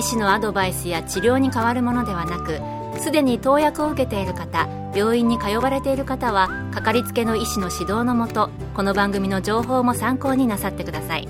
[0.00, 2.58] 医師のアドバイスや治療に変わるものではなく
[3.02, 11.28] すでに投薬を受けている方病院に通われている方はかかりつけの医師の指導のもとこの番組の情報も参考になさってください。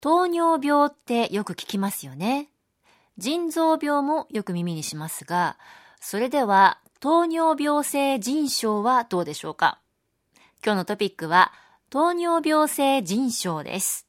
[0.00, 2.48] 糖尿病ってよく聞きますよね。
[3.18, 5.58] 腎臓病もよく耳にしますが
[6.00, 9.80] それでは糖尿病性腎症はどうでしょうか？
[10.64, 11.50] 今日のトピックは
[11.90, 14.06] 糖尿病性腎症です。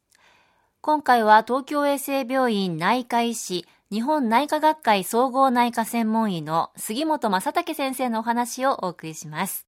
[0.83, 9.67] 今回は東京衛生病院内科医師日本内科学会総合内科専門医の杉本正武先生のお話をお送りします。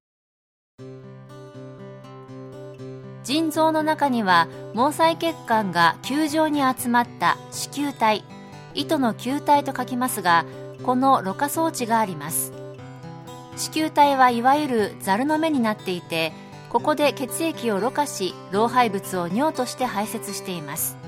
[3.24, 8.24] 腎臓の中には毛細血管が球状に集まった子宮体
[8.74, 10.46] 糸の球体と書きますが
[10.82, 12.52] このろ過装置があります。
[13.56, 16.34] 子宮体はいわゆるザルの目になっていて
[16.72, 21.03] ここで血液をろ過し老廃物を尿として排泄しています。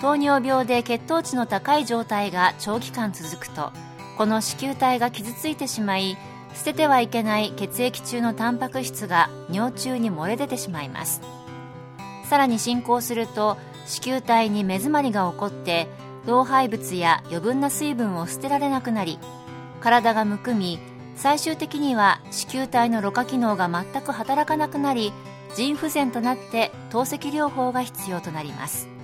[0.00, 3.72] 糖尿病で血糖値の高い状態が長期間続くと
[4.16, 6.16] この子宮体が傷ついてしまい
[6.54, 11.20] 捨ててはいけない血液中のタンパク質が尿中に漏れ出てしまいます。
[12.24, 15.88] さらに進行すると子宮体に目詰まりが起こって
[16.26, 19.18] 老廃物や余分な水分を捨てられなくなり
[19.80, 20.78] 体がむくみ
[21.16, 25.12] 最終的には子宮体のろ過機能が全く働かなくなり
[25.56, 28.97] 腎不全となって透析療法が必要となります。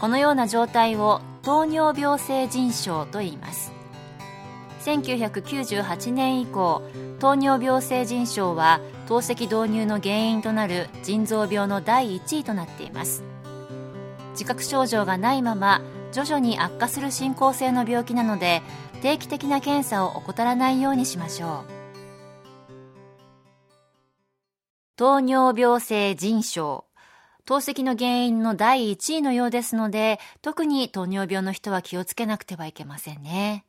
[0.00, 3.72] このような状態を糖尿病性腎症と言います。
[4.84, 6.82] 1998年以降
[7.18, 13.24] 糖尿病性腎症は透析導入の原因となる腎臓病の第1位となっています。
[14.32, 15.82] 自覚症状がないまま
[16.12, 18.62] 徐々に悪化する進行性の病気なので
[19.02, 21.78] 定期的な検査を怠らないようにしましょう。
[24.96, 26.87] 糖尿病性腎症。
[27.48, 33.64] 透析の原因の第1位のようですので、特に糖尿病の人は気をつけなくてはいけませんね。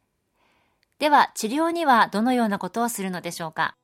[0.99, 3.77] では、治療にはどのようなことをするのでしょうか？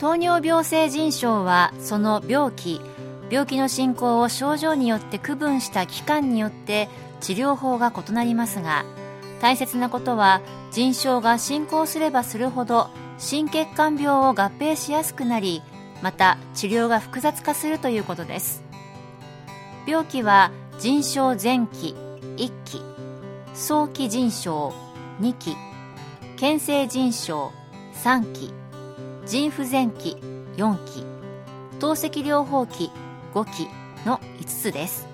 [0.00, 2.82] 糖尿病性腎症は、その病気、
[3.30, 6.90] 病気の進行を症状によって区分した期間によって
[7.22, 8.84] 治療法が異なりますが、
[9.40, 10.42] 大切なことは、
[10.72, 15.62] 腎症が進行すればするほど、心血管病を合併しやすくなり、
[16.02, 18.62] また治療が複雑化するということです。
[19.86, 21.94] 病気は腎症前期
[22.36, 22.82] 1期
[23.54, 24.74] 早期腎症
[25.20, 25.56] 2期
[26.36, 27.52] 検性腎症
[27.94, 28.52] 3期
[29.24, 30.16] 腎不全期
[30.56, 31.06] 4期
[31.78, 32.90] 透析療法期
[33.32, 33.68] 5期
[34.04, 35.06] の5つです。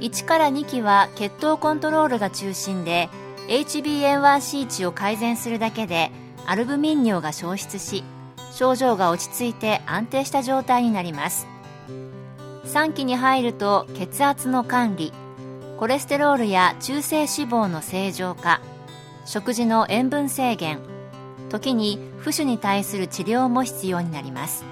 [0.00, 3.08] 1から2期は血糖コントロールが中心で
[3.48, 6.10] HbA1c 値を改善するだけで
[6.46, 8.04] アルブミン尿が消失し
[8.52, 11.46] 症状が落ち着いて安定した状態になります。
[12.64, 15.12] 3期に入ると血圧の管理
[15.78, 18.60] コレステロールや中性脂肪の正常化
[19.24, 20.78] 食事の塩分制限
[21.48, 24.64] 時に浮腫に対する治療も必要になります。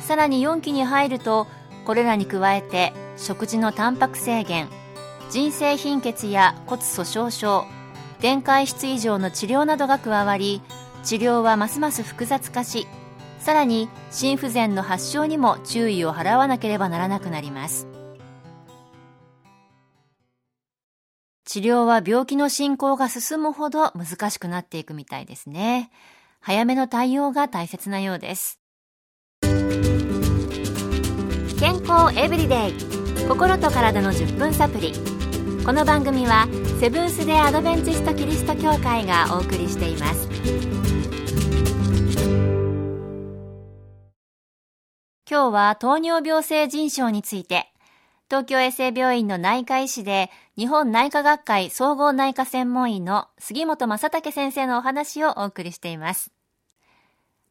[0.00, 1.46] さらに4期に入ると
[1.84, 4.68] これらに加えて食事のタンパク制限
[5.30, 7.64] 腎性貧血や骨粗しょう症
[8.20, 10.62] 電解質異常の治療などが加わり
[11.04, 12.86] 治療はますます複雑化し
[13.38, 17.86] さらに心不全の発症にも注意を払わなければならなくなります。
[21.44, 25.90] 治療は病気の進行が進むほど難しくなっていくみたいですね。
[26.40, 28.58] 早めの対応が大切なようです。
[31.60, 34.94] 健康エブリデイ心と体の10分サプリ。
[35.66, 36.48] この番組は
[36.80, 40.93] セブンス・デ・アドベンチスト・キリスト教会がお送りしています。
[45.26, 47.72] 今日は糖尿病性腎症について、
[48.28, 56.30] 東京衛生病院の内科医師で、日本内科学会総合内科専門医の杉本正武先生のお話をお送りしています。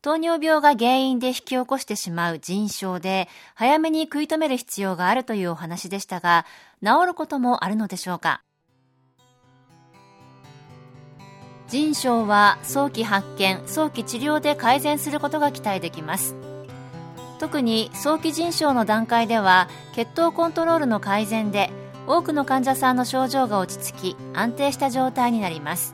[0.03, 6.45] 糖尿病が原因で引き起こしてしまう腎症で、早めに食い止める必要があるというお話でしたが、
[6.83, 8.43] 治ることもあるのでしょうか？
[11.69, 16.52] 腎症は早期発見、早期治療で改善することが期待できます。
[17.43, 21.71] 特に早期腎症の段階では血糖コントロールの改善で
[22.07, 25.91] 多くの患者さんの症状が落ち着き安定した状態になります。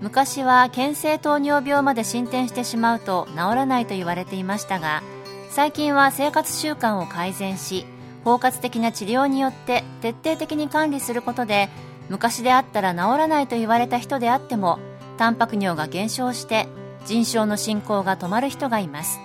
[0.00, 5.04] 昔は検性糖尿病まで進展してしまうと治らないと言われていましたが
[5.50, 7.86] 最近は生活習慣を改善し
[8.24, 11.68] 包括的な治療によって徹底的に管理することで
[12.08, 14.80] 昔であったら治らないと言われた人であっても
[15.16, 16.66] タンパク尿が減少して
[17.06, 19.20] 腎症の進行が止まる人がいます。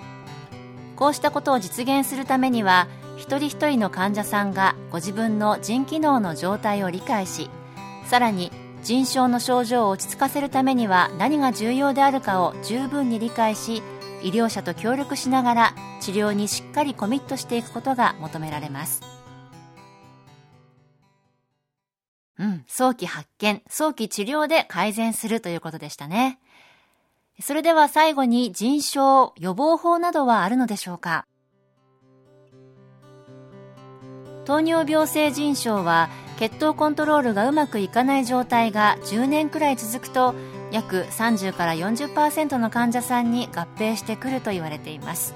[0.96, 7.50] こうしたことを実現するためには一人一人の患者さんがご自分の腎機能の状態を理解し
[8.06, 8.50] さらに
[8.82, 13.82] 腎症の症状を落ち着かせるためには何が重要であるかを十分に理解し
[14.22, 19.02] 医療者と協力しながら治療にしっかりコミットしていくことが求められます
[22.38, 26.38] うん、早期発見、早期治療で改善するということでしたね。
[27.40, 31.26] それでは最後に腎症、予防法などはあるのでしょうか？
[34.46, 40.34] 糖尿病性腎症は血糖コントロールがうまくいかない状態が10年くらい続くと
[40.70, 45.34] 約30から40%の患者さんに合併してくると言われています。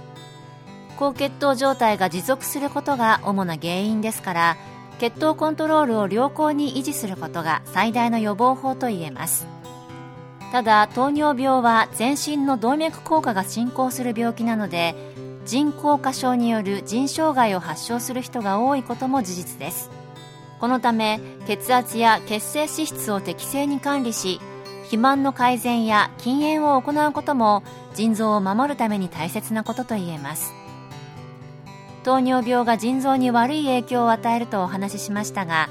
[0.98, 4.56] 高血糖状態が持続することが主な原因ですから
[4.98, 9.46] 血糖コントロールを良好に維持することが最大の予防法といえます。
[10.52, 14.94] ただ糖尿病は全身の動脈硬化が進行する病気なので
[15.46, 19.90] 腎硬化症による腎障害を発症する人が多いことも事実です。
[20.60, 24.40] このため血圧や血清脂質を適正に管理し
[24.82, 27.62] 肥満の改善や禁煙を行うことも
[27.94, 30.52] 腎臓を守るために大切なことと言えます。
[32.02, 35.68] 糖尿病が腎臓に悪い影響を与えるとお話ししましたが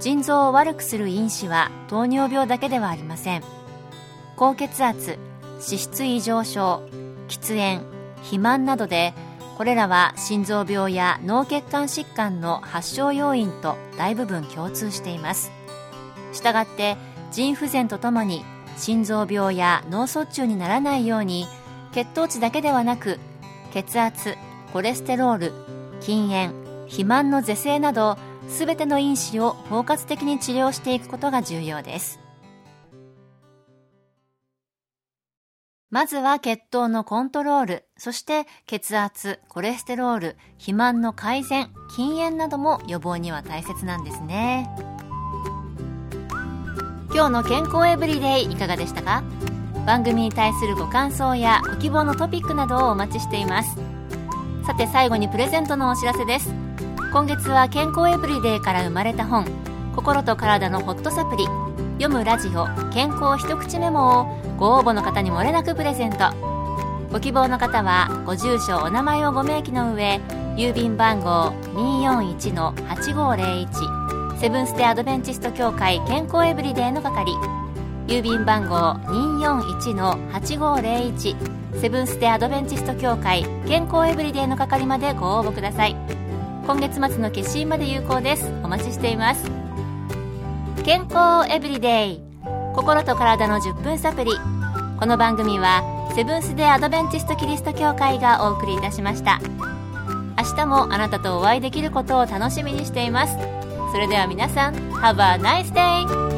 [0.00, 3.55] 腎臓を悪くする因子は糖尿病だけではありません。
[4.36, 5.18] 高血圧
[5.58, 6.82] 脂質異常症
[7.28, 7.82] 喫煙
[8.22, 9.14] 肥満などで
[9.56, 15.50] これらは心臓病や脳血管疾患の発症要因と大部分共通しています。
[16.34, 16.98] したがって
[17.32, 18.44] 腎不全とともに
[18.76, 21.46] 心臓病や脳卒中にならないように
[21.92, 23.18] 血糖値だけではなく
[23.72, 24.36] 血圧
[24.74, 25.52] コレステロール
[26.00, 26.52] 禁煙
[26.84, 28.18] 肥満の是正など
[28.48, 32.25] 全ての因子を包括的に治療していくことが重要です。
[35.88, 44.68] まずは血糖のコントロール、そして血圧、コレステロール、肥満の改善、禁煙なども予防には大切なんですね。
[47.14, 49.22] 今日の健康エブリデイいかがでしたか？
[49.86, 53.76] 番組に対するご感想やご希望のトピックなどをお待ちしています。
[54.66, 56.52] さて最後にプレゼントのお知らせです。
[57.12, 59.46] 今月は健康エブリデイから生まれた本、
[59.94, 61.44] 心と体のホットサプリ、
[62.00, 66.30] 読むラジオ健康一口メモをご応募の方にもれなくプレゼント。
[67.12, 70.20] ご希望の方はご住所お名前をご明記の上
[70.56, 77.32] 郵便番号241-8501セブンス・テアドベンチスト協会健康エブリデイの係。
[78.06, 85.96] 郵便番号241-8501セブンス・テアドベンチスト協会健康エブリデイの係までご応募ください。
[86.66, 88.50] 今月末の決心まで有効です。
[88.62, 89.50] お待ちしています。
[90.84, 92.25] 健康エブリデイ。
[92.76, 94.32] 心と体の10分サプリ
[95.00, 95.82] この番組は
[96.14, 99.40] セブンス・デ・アドベンチスト・キリスト教会がお送りいたしました。
[100.38, 103.38] 明日もあなたとお会いできることを楽しみにしています。
[103.92, 106.35] それでは皆さん Have a nice day!